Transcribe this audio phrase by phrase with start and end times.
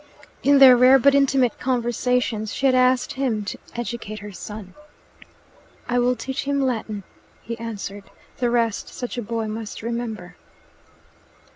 [0.41, 4.73] In their rare but intimate conversations she had asked him to educate her son.
[5.87, 7.03] "I will teach him Latin,"
[7.43, 8.05] he answered.
[8.37, 10.37] "The rest such a boy must remember."